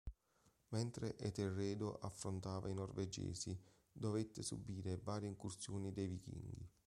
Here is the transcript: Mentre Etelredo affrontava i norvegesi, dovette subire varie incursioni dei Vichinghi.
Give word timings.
Mentre 0.71 1.15
Etelredo 1.19 1.99
affrontava 2.01 2.69
i 2.69 2.73
norvegesi, 2.73 3.55
dovette 3.91 4.41
subire 4.41 4.97
varie 4.97 5.27
incursioni 5.27 5.91
dei 5.93 6.07
Vichinghi. 6.07 6.67